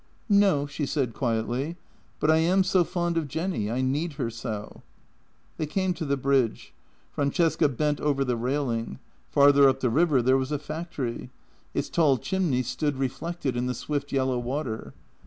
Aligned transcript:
"No," 0.29 0.65
she 0.65 0.87
said 0.87 1.13
quietly." 1.13 1.75
But 2.19 2.31
I 2.31 2.37
am 2.37 2.63
so 2.63 2.83
fond 2.83 3.17
of 3.17 3.27
Jenny. 3.27 3.69
I 3.69 3.81
need 3.81 4.13
her 4.13 4.31
so." 4.31 4.81
They 5.57 5.67
came 5.67 5.93
to 5.93 6.05
the 6.05 6.17
bridge. 6.17 6.73
Francesca 7.11 7.69
bent 7.69 8.01
over 8.01 8.25
the 8.25 8.35
railing. 8.35 8.97
Farther 9.29 9.69
up 9.69 9.79
the 9.79 9.91
river 9.91 10.23
there 10.23 10.37
was 10.39 10.51
a 10.51 10.57
factory; 10.57 11.29
its 11.75 11.87
tall 11.87 12.17
chimney 12.17 12.63
stood 12.63 12.95
JENNY 12.95 12.99
63 12.99 12.99
reflected 12.99 13.55
in 13.55 13.67
the 13.67 13.75
swift 13.75 14.11
yellow 14.11 14.39
water. 14.39 14.95